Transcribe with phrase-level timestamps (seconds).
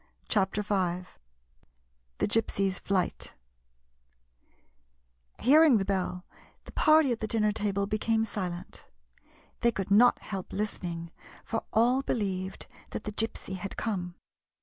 [0.29, 1.07] 56 CHAPTER V
[2.17, 3.35] THE GYPSY'S FLIGHT
[5.37, 6.25] H EARING the bell,
[6.65, 8.83] the party at the din ner table became silent.
[9.59, 11.11] They could not help listening,
[11.45, 14.15] for all believed that the Gypsy had come.